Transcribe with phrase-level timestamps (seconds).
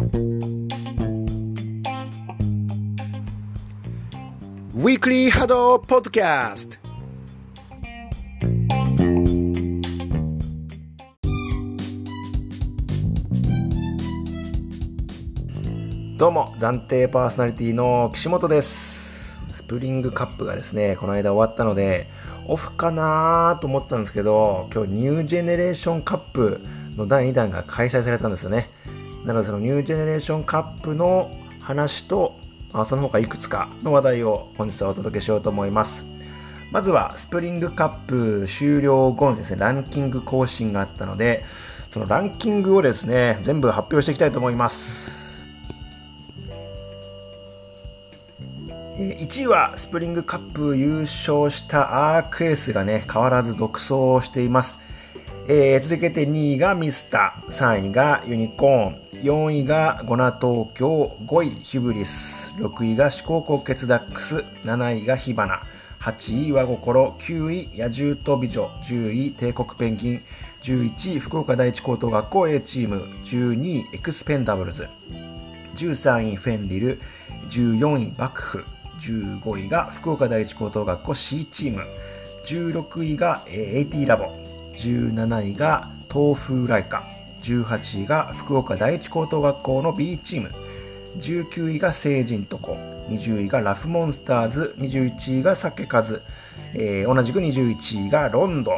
[0.00, 6.78] ウィークリー HADO ポッドキャスト
[16.16, 19.38] どうも暫定パーソナリティの岸本です。
[19.54, 22.08] スプリングカップがですねこの間終わったので
[22.48, 26.62] オフかなと思ってたんですけど今日ニュージェネレーションカップ
[26.96, 28.70] の第2弾が開催されたんですよね。
[29.24, 31.30] なのでそのニュージェネレーションカップの
[31.60, 32.36] 話と
[32.72, 36.06] あその他いくつかの話題を本日はお届けしようと思います。
[36.70, 41.44] まずはスプリングカップ終了後のですね、ランキング更新があったので、
[41.92, 44.76] そのランキングをですね、全部発表していきたいと思います。
[48.96, 54.78] 1位はスプリングカップ優勝したアークエースがね、変わらず独走しています。
[55.52, 65.60] えー、続けて2位がミスター、3位がユニコーン、4位がゴナ東京、5位ヒブリス、6位が四高高血ダックス、7位が火花、
[65.98, 70.22] 8位和心、9位野獣と美女、10位帝国ペンギン、
[70.62, 74.86] 11位福岡第一高等学校 A チーム、12位エクスペンダブルズ、
[75.74, 76.50] 13位フ。
[76.50, 77.00] ェンリル、
[77.50, 78.64] 14位幕府、
[79.00, 81.82] 15位が福岡第一高等学校 C チーム、
[82.44, 87.04] 16位が AT ラボ、17位が東風ライカ、
[87.42, 90.50] 18位が福岡第一高等学校の B チーム、
[91.18, 92.76] 19位が成人とこ、
[93.08, 96.22] 20位がラフモンスターズ、21位が酒数、
[96.74, 98.72] えー、同じく21位がロンド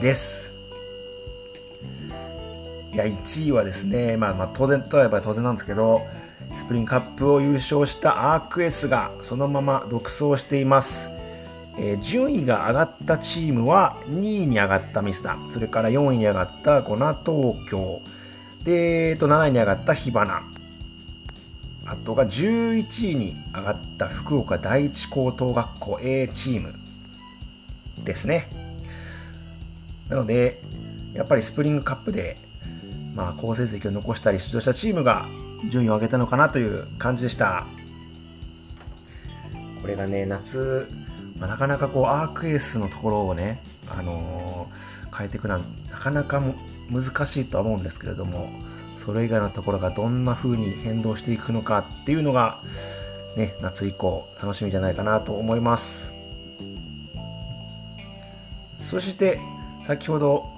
[0.00, 0.54] です。
[2.92, 6.06] いや、1位はですね、まあ、まあ、当然とはやっぱ当然なんですけど、
[6.56, 11.17] スプリンカップを優勝したアークエスがそのまま独走しています。
[11.80, 18.02] えー、順位が上がったチームは2位に上がったミスター、それから4位に上がったゴナ東京、
[18.64, 20.42] で、えっと、7位に上がった火花、
[21.86, 26.74] あとが11位に上がった福岡第一高等学校 A チーム
[28.04, 28.50] ですね。
[30.08, 30.60] なので、
[31.14, 32.36] やっぱりスプリングカップで、
[33.14, 35.26] まあ、好成績を残したり出場したチームが
[35.70, 37.66] 順位を上げたのかなという感じでした。
[39.80, 40.88] これがね、夏、
[41.38, 45.60] まあ、なかなかこうアークエースのところをね、あのー、変えていくのは
[45.90, 46.42] なかなか
[46.90, 48.50] 難しいとは思うんですけれども、
[49.04, 52.62] それ以外のところがどんな風に変動していくのかっていうのが、
[53.36, 55.84] ね、夏以降楽しみじゃないかなと思います。
[58.90, 59.40] そして、
[59.86, 60.50] 先ほど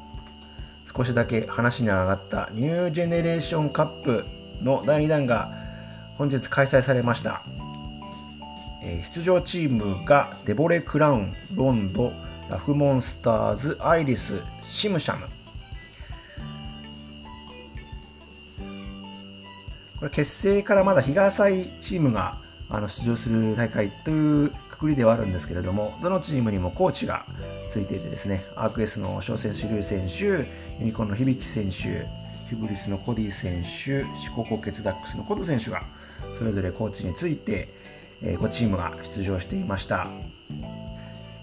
[0.97, 4.25] 少しだけ話に上がったニュージェネレーションカップ
[4.61, 5.53] の第2弾が
[6.19, 7.45] 本日開催されました。
[8.83, 12.13] え出場チームがデボレ・クラウン、ロンド、
[12.49, 15.27] ラフモンスターズ、アイリス、シムシャム。
[19.99, 27.27] これ結成からまだ日が浅いチームがあの出場する大会というくくりではあるんですけれども、どのチームにもコーチが
[27.71, 30.47] ついていてですね、アークエスの翔選手、リュウ選手、ユ
[30.81, 32.09] ニコーンの響選手、
[32.49, 35.83] ヒブリスのコディ選手、四国高血ダックスのコト選手が
[36.39, 37.69] それぞれコーチについて、
[38.23, 40.07] え5チームが出場していました。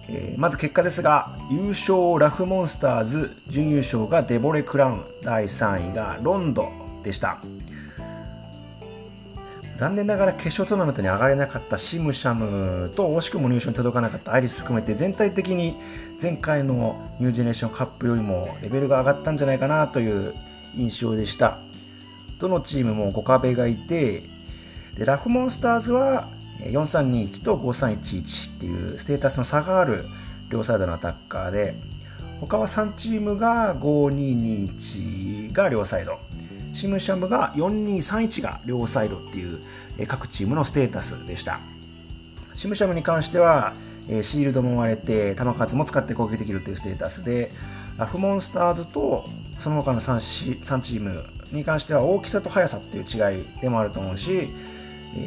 [0.09, 6.69] え、まず結果ですが、優勝ラフモンスターズ、準優勝がデボレ・クラウン、第3位がロンド
[7.03, 7.39] でした。
[9.77, 15.77] 残念ながら決勝トーナメントに上がれなかったシムシャムと惜しくも入賞に届かなかったアイリス含めて全体的に
[16.19, 20.33] 前回のニュージェネレーションカップよりもレベルが上がったんじゃないかなという
[20.75, 21.59] 印象でした。
[22.39, 24.23] どのチームも5壁がいて、
[24.95, 26.27] でラフモンスターズは
[26.59, 30.05] 4321と5311っていうステータスの差がある
[30.49, 31.75] 両サイドのアタッカーで、
[32.39, 36.19] 他は3チームが5221が両サイド。
[36.73, 39.59] シムシャムが4231が両サイドっていう
[40.07, 41.59] 各チームのステータスでした。
[42.55, 43.73] シムシャムに関しては、
[44.21, 47.51] シールドも割れて、球数も使って攻撃できるというステータスで、
[47.97, 49.27] ラフモンスターズと
[49.59, 54.49] その他の 3, 3チームに関しては大きさと速さっていう違いでもあると思うし、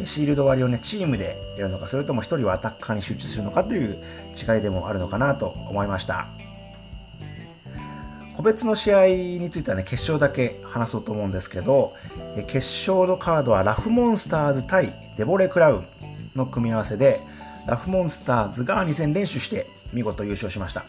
[0.04, 3.98] シールド割りをね、チームでやるのか、それとも1人はアタッカーに集中するのかという
[4.34, 6.28] 違いでもあるのかなと思いました。
[8.36, 11.94] 個別の試合についてはね、決勝だけ話そうと思うんですけど、
[12.46, 15.86] 決勝のカードはラフモンスターズ対デボレ・クラウン
[16.34, 17.20] の組み合わせで、
[17.66, 20.84] ラフモンスターズが2戦連取して見事優勝しました。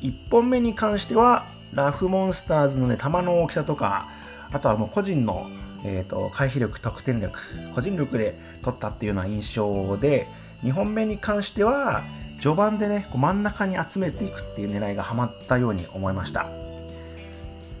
[0.00, 4.08] 1本目に関しては、ラフモンスターズのね、球の大きさとか、
[4.50, 5.48] あとはもう個人の、
[5.84, 7.38] えーと、回避力、得点力、
[7.74, 10.28] 個人力で取ったっていうような印象で、
[10.62, 12.02] 2本目に関しては、
[12.40, 16.46] 序盤でね、こう真ん中に集めていくっていう狙いがハマったように思いました。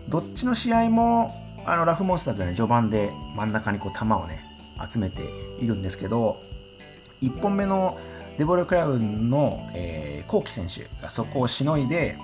[0.08, 1.34] どっちの試合も
[1.66, 4.40] あのラフモンスターズはね、序盤で真ん中にこう球をね、
[4.92, 5.22] 集めて
[5.60, 6.40] いるんですけど、
[7.22, 7.98] 1本目の
[8.38, 12.18] デボルクラウンの、えー、コウキ選手がそこをしのいで、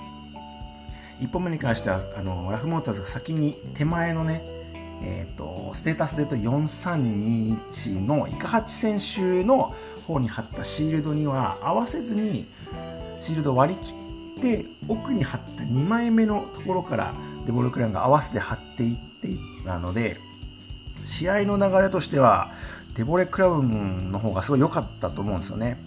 [1.21, 4.45] 1本目に関してはあのラフモンスターズが先に手前のね、
[5.05, 9.75] えーと、ステータスで言うと4321のイカハチ選手の
[10.07, 12.47] 方に貼ったシールドには合わせずに
[13.21, 13.95] シールド割り切
[14.39, 17.15] って奥に貼った2枚目のところから
[17.47, 20.19] デボルクラウンが合わせて貼っていっていたので
[21.19, 22.53] 試合の流れとしては
[22.97, 25.79] デボレクラウンの方がすごい良かったと思うんですよね。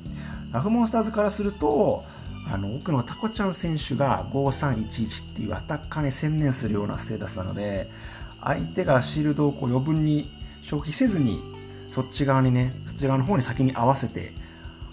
[0.51, 2.03] ラフモンスターズからすると
[2.47, 7.89] あの奥のタコちゃん選手が5311っていうアタッカーに専念するようなステータスなので
[8.45, 10.29] 相手がシールドをこう余分に
[10.63, 11.43] 消費せずに
[11.93, 14.33] そっち側にねそっち側の方に先に合わせて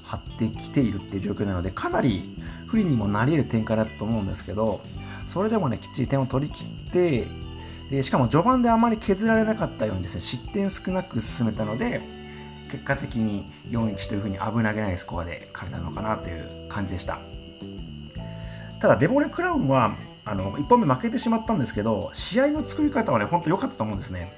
[0.02, 4.80] 張ってきているっていう状況なのでかなり不利にもなり得る展開だったと思うんですけど
[5.28, 7.26] それでもねきっちり点を取り切って
[7.90, 12.00] でしかも序盤であまり削られなかったようにですね失点少なく進めたので
[12.70, 17.18] 結果的に4-1というふうに危なげないスコアで勝てたのかなという感じでした。
[18.80, 24.32] ただデボレ・クラウンはあの1本目負けてしまったんですけど試合の作り方はね本当良かったと思うんですね。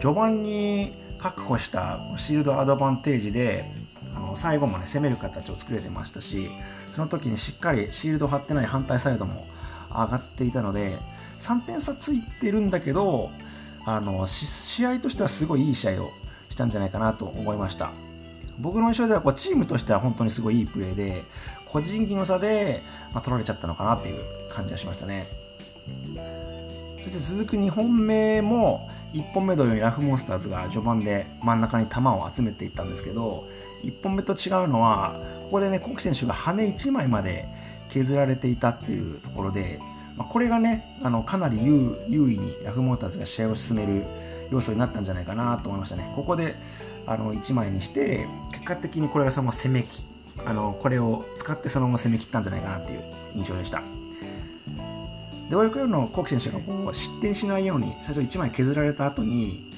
[0.00, 3.70] 序盤に確保したシールドアドバンテージで
[4.14, 6.48] あの最後まで攻める形を作れてましたし
[6.94, 9.46] その時にしっかりシールドを張ってない反対サイドも
[9.90, 10.98] 上がっていたので
[11.40, 13.30] 3点差ついてるんだけど
[13.84, 16.10] あの試合としてはすごいいい試合を
[16.50, 17.92] したんじゃないかなと思いました。
[18.58, 21.24] 僕の印象ではこうチームとしては本当にすごいいいプレーで
[21.66, 22.82] 個人技の差で、
[23.12, 25.26] まあ、取られちゃったのかなっていう感じがしましたね。
[27.04, 33.48] そして続く2本目も1本目同様にラフモンスターズが序盤で真ん中に球を集めていったんですけど
[33.82, 37.48] 1本目と違うのはここでねコキ選手が羽1枚まで
[37.90, 39.80] 削られていたっていうところで、
[40.16, 44.04] まあ、これがねあのかなり優位にラフモンスターズが試合を進める
[44.50, 46.12] 要素になったんじゃないかなと思いましたね。
[46.14, 46.54] ここで
[47.06, 50.02] あの1枚にして結果的にこれがその攻めき
[50.44, 53.02] あのこれを使ってそのまま攻め切ったんじゃないかなっていう
[53.34, 53.82] 印象でした。
[55.48, 59.70] でオイクルのコキ選手がこう失点しないように最初1枚削られた後に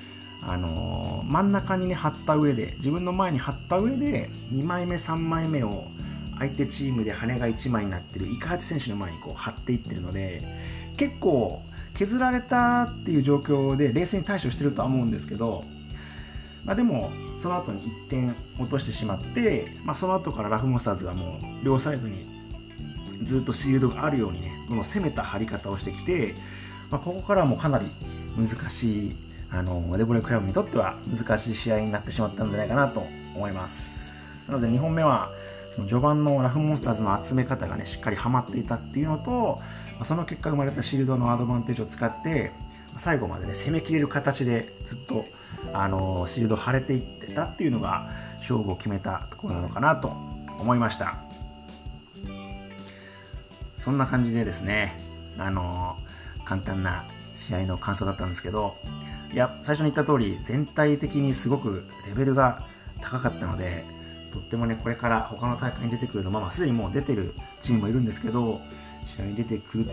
[0.43, 5.85] あのー、真ん中にね貼った上で自分の前に貼った上で2枚目3枚目を
[6.39, 10.41] 相手チームで羽が1枚になってるイカハチ選手の前にこう張っていってるので
[10.97, 11.63] 結構
[11.95, 15.65] 削られたっていう状況で冷静に対処してるとは思うんですけど、
[16.65, 17.11] まあ、でも
[17.43, 22.29] その後に1点落としてしまって、まあ、その後からラフモンスターズがもう両サイドに
[23.25, 26.35] ずっとシールドがあるようにねこの攻めた張り方をしてきて、
[26.91, 27.91] まあ、ここからもかなり
[28.37, 29.17] 難しい
[29.51, 33.01] あのデボレクラブにとっては難しい試合になってしまったんじゃないかなと
[33.35, 34.01] 思います。
[34.47, 35.31] なので2本目は
[35.75, 39.59] その序盤のラフモンスターズの集め方がね、しっかりはまっていたっていうのと、
[40.05, 42.53] その結果生まれたシールドのアドバンテージを使って、
[42.99, 45.27] 最後までね、攻めきれる形でずっと、
[45.73, 50.09] あのシールド腫れていってたっていうのが、勝負を決めたところなのかなと
[50.59, 51.19] 思いました。
[53.85, 55.01] そんな感じでですね、
[55.39, 55.97] あの
[56.45, 57.07] 簡単な
[57.37, 58.77] 試合の感想だったんですけど、
[59.33, 62.67] いや、最初に言った通り、全体的にすごくレベルが
[63.01, 63.85] 高かったので、
[64.33, 68.61] とってもね、これから他の大会に出てくるの、まあ、まあ、すでにもう出てるチームもいるんですけど、
[69.17, 69.91] 試合に出てくる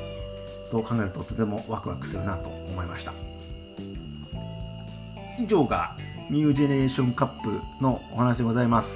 [0.71, 3.13] と考えるととてもワクワクするなと思いました。
[5.39, 5.95] 以上が
[6.29, 8.87] ニュージェネレーションカップのお話でございます。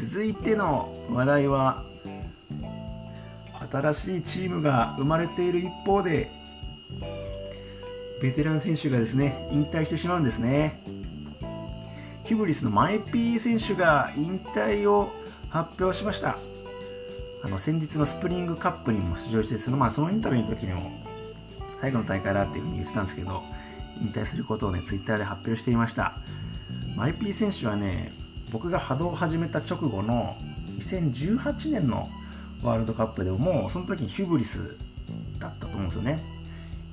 [0.00, 1.84] 続いての話題は、
[3.70, 6.30] 新しいチームが生まれている一方で、
[8.20, 10.82] ベテラン選手がですね、引退してしまうんですね。
[12.24, 15.12] ヒブリスのマイピー選手が引退を
[15.50, 16.38] 発表しました。
[17.44, 20.90] あの先日のスプリングカップにも出場してその,、まあ、そのインタビューの時にも
[21.78, 23.42] 最後の大会だっていうふうに言ってたんですけど
[24.00, 26.16] 引退することをねツイッターで発表していました
[26.96, 28.14] マイピー選手はね
[28.50, 30.38] 僕が波動を始めた直後の
[30.78, 32.08] 2018年の
[32.62, 34.74] ワールドカップでもその時にヒュブリス
[35.38, 36.24] だったと思うんですよね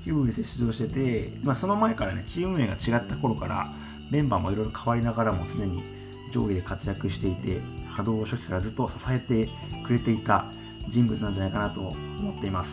[0.03, 3.71] ヒュブリスで出場してて、まあ、その前からねチーム名が違った頃から
[4.11, 5.83] メンバーもいろいろ変わりながらも常に
[6.31, 9.49] 上位で活躍していて波動を初期からずっと支えて
[9.85, 10.45] くれていた
[10.89, 12.71] 人物なんじゃないかなと思っています。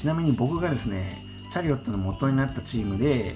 [0.00, 3.34] ちなみに僕がですねチャリオットの元になったチームで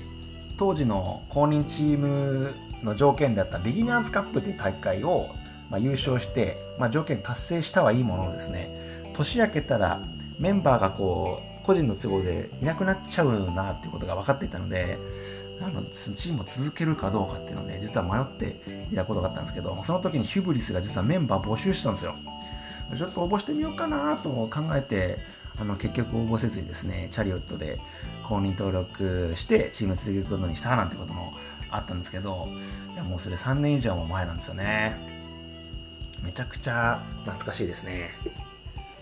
[0.58, 5.28] 当時の公認チームの条件であったビギナーズカップという大会を、
[5.70, 10.02] まあ、優勝して、まあ、条件達成したはいいもののですね年明けたら
[10.38, 14.98] メンバーがこう個人の都合でいなくなっちゃうなっていうことが分かっていたので
[15.62, 15.82] あの
[16.16, 22.14] チームを続けるかどうかっていうので、実は迷っていたことがあったんですけど、その時にヒュブリスが実はメンバー募集したんですよ。
[22.96, 25.18] ちょっと応募してみようかなと考えて、
[25.58, 27.78] あの結局応募せずにですね、チャリオットで
[28.26, 31.34] 公認登録してチーム続けることにしたなんてことも
[31.70, 32.48] あったんですけど、
[32.94, 34.96] いやもうそれ3年以上も前なんですよね。
[36.22, 38.10] めちゃくちゃ懐かしいですね。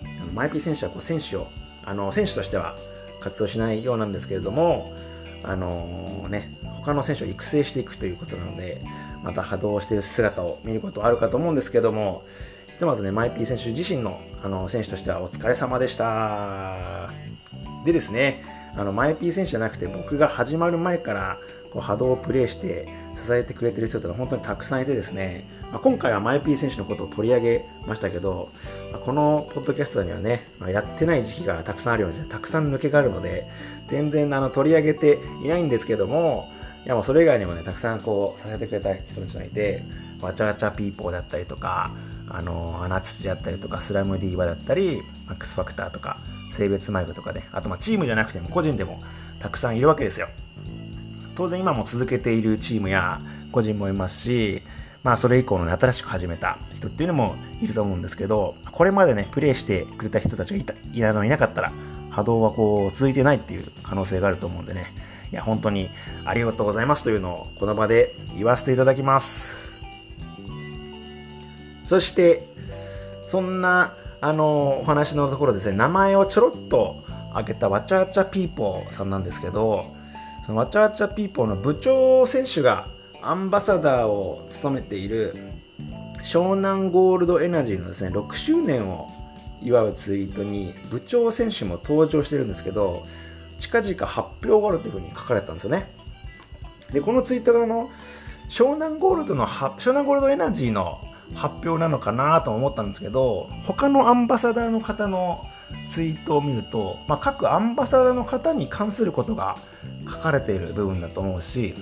[0.02, 1.48] あのマイピー選手はこう選手を、
[1.84, 2.76] あの選手としては
[3.20, 4.94] 活動しないようなんですけれども、
[5.42, 8.82] あのー、ね、他の選手を育成していくということなので、
[9.22, 12.24] また波動している姿を見ることはあるかと思うんですけども、
[12.66, 17.10] ひとまずね、マイピー選手自身のあの選手としてはお疲れ様でした。
[17.84, 21.38] でですね、あの、マイピー選手じゃなくて僕が始まる前から
[21.72, 22.88] こう波動をプレイして
[23.26, 28.50] 支えてくれてる人ってのは本当にたくさんいてですね、まあ、今回はマイピー選手のことを取り上げましたけど、
[28.92, 33.48] まあ、このポッドキャストにはね、まあ、やってない時期がたくさんあるようにですね、たくさん抜けがあるので、
[33.88, 36.48] 全然あの取り上げていないんですけども、
[36.84, 39.82] いやもうそれ以外にもね、たくさんこう、させてくれた人たちがいて、
[40.20, 41.90] わちゃわちゃピーポーだったりとか、
[42.28, 46.18] あの、穴土だったりとか、スラムディーバだったり、マックスファクターとか、
[46.52, 49.00] 性別マイクとかね、あとまあチームじゃなくても個人でも
[49.40, 50.28] たくさんいるわけですよ。
[51.36, 53.20] 当然今も続けているチームや
[53.52, 54.62] 個人もいますし、
[55.02, 61.72] まあそれ以降の、ね、新しく始めた人っていうのもいると思うんですけど、これまでね、プレイしてくれた人たちがいた、いなのいなかったら、
[62.10, 64.86] 波動はこう続いてないっていう可能性があると思うんでね、
[65.30, 65.90] いや、本当に
[66.24, 69.28] ありがとうございますというのをこの場で言わせていただきます。
[71.84, 72.48] そして、
[73.30, 79.86] そんな、あの、お話のところですね、名前をちょろっと挙げたわちゃわちゃピーポーさんなんですけど、
[80.44, 82.88] そのわちゃわちゃピーポーの部長選手が
[83.22, 85.34] アンバサダーを務めている
[86.22, 89.08] 湘南ゴールドエナジーのですね、6周年を
[89.60, 93.06] 祝うツイートに部長選手も登場してるんですけど、
[93.58, 95.92] 近々発表があるというふうに書かれたんですよね。
[96.92, 97.90] で、このツイートがあの、
[98.48, 101.00] 湘南ゴールドの、湘南ゴールドエナジーの
[101.34, 105.46] 発表なのかなと思ったんですけど、他のアンバサダーの方の
[105.90, 109.56] ツイートを見ると、まあ、各アンバサダーの方に関することが
[110.08, 111.74] 書かれている部分だと思うし、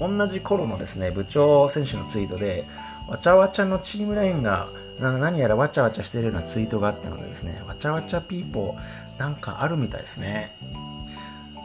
[0.00, 2.66] 同じ頃のですね、部長選手のツイートで、
[3.08, 4.68] わちゃわちゃのチームラインが
[5.00, 10.56] 何やらわちゃわちゃしてるようなツイートがあったのでですね、わちゃわちゃピーポーなんかあるみたいですね。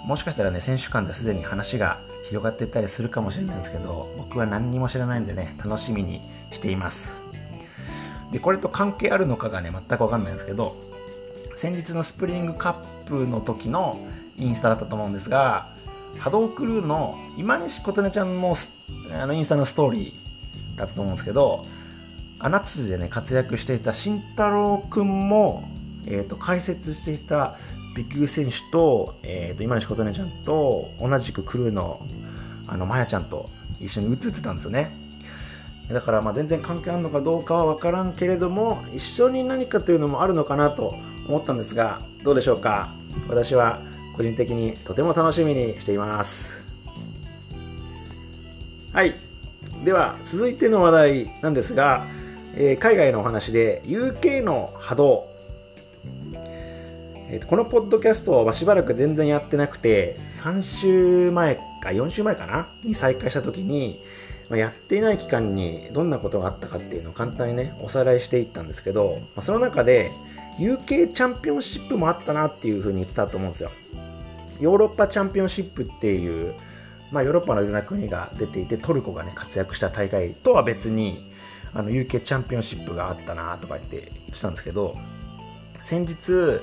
[0.06, 7.10] もしかしたらね、選手間ですでに話が広がっていったりするかもしれないんですけど、僕は何にも知らないんでね、楽しみにしています。
[8.32, 10.76] で、これと関係あるのかがね、全くわかんないんですけど、
[11.58, 13.98] 先日のスプリングカップの時の
[14.38, 15.74] インスタだったと思うんですが、
[16.20, 18.58] 波動クルーの今西琴音ちゃんの
[19.14, 21.66] あのインスタのストーリーだったと思うんですけど、
[22.40, 25.64] 穴津でね、活躍していた慎太郎くんも、
[26.06, 27.58] えっ、ー、と、解説していた
[27.96, 32.06] ビッグ選手と、えっ、ー、と、今西琴音ちゃんと、同じくクルーの、
[32.68, 34.96] あの、まやちゃんと一緒に映ってたんですよね。
[35.92, 40.96] だから、まあ、全然関係あるのかどうかはわからんけれども、一緒に何かというのもあるのかなと
[41.28, 42.94] 思ったんですが、どうでしょうか
[43.30, 43.82] 私は
[44.16, 46.64] 個人的にとても楽しみにしています。
[48.94, 49.16] はい。
[49.84, 52.06] では、続いての話題なんですが、
[52.56, 55.33] えー、海外のお話で UK の波動。
[57.30, 62.70] えーと、このポッドキャストはしばらく全然やってなくて、3週前か4週前かな？
[62.84, 64.04] に再開した時に、
[64.50, 70.12] まあ、やっていない期間にどんなことがあったかっていうのを簡単にね、おさらいしていったんですけど、まあ、その中で
[70.60, 73.72] UK チャンピオンシップもあったなっていう風に言ってたと思うんですよ。
[74.60, 76.54] ヨーロッパチャンピオンシップっていう、
[77.12, 81.32] まあ、ヨーロッパのいろんな国が出ていて、トルコがね、活躍した大会とは別に、
[81.74, 84.96] あの、UK チャンピオンシップがあったなとか言って言ってたんですけど、
[85.84, 86.62] 先日、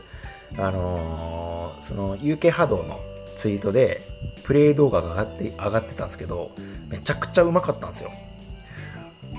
[0.58, 3.00] あのー、その UK 波動の
[3.40, 4.02] ツイートで、
[4.44, 6.52] プレイ動画が上がって、上がってたんですけど、
[6.88, 8.10] めちゃくちゃうまかったんですよ。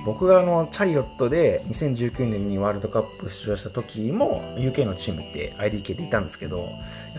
[0.05, 6.69] 僕があの、チャリオットで2019年にワールドカップ出場した時も UK のチームって IDK でいたんですけど、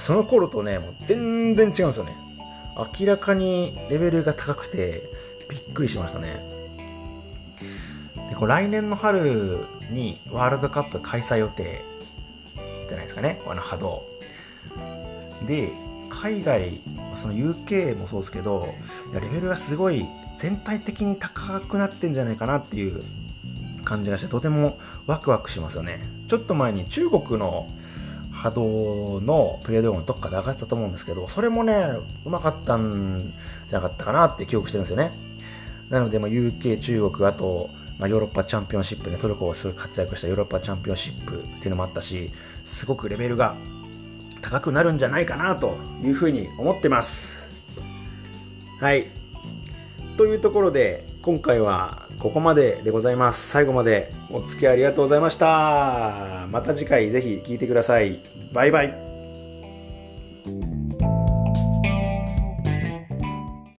[0.00, 2.16] その頃とね、もう全然違うんですよね。
[2.98, 5.10] 明らかにレベルが高くて
[5.48, 6.42] びっくりしましたね。
[8.30, 9.58] でこう来年の春
[9.90, 14.04] にワールドカップ開催予定ゃないですかね、あの波動。
[15.46, 15.72] で、
[16.08, 16.80] 海外、
[17.16, 18.74] その UK もそうですけど、
[19.12, 20.06] レベルがすごい
[20.38, 23.02] 全体的に高くなってんじゃないかなっていう
[23.84, 26.02] 感じがしてとてもワクワクしますよね。
[26.28, 27.68] ちょっと前に中国の
[28.30, 31.74] 波動のプレイ動画のどっかで上がってたと思うんですけど、それもね、
[32.24, 33.32] うまかったん
[33.68, 35.12] じゃなかったかなって記憶してるんですよね。
[35.88, 37.70] なので、ま、UK、中国、あと、
[38.02, 42.32] まあ、ヨーロッパチャンピオンシップで、ね、トルコをすごい活躍したヨーロッパチャンピオンシップっていうのもあったし、
[42.66, 43.54] すごくレベルが
[44.40, 47.38] 高くなるんじゃないかなというふうに思ってます。
[48.80, 49.06] はい。
[50.16, 58.20] というところで今回はここまででございます最後までお付き合いありがとうございましたまた次回ぜひ聴いてください
[58.52, 59.11] バイバイ